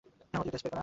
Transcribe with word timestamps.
অর্থাৎ 0.33 0.55
স্প্রে 0.55 0.69
করা। 0.69 0.79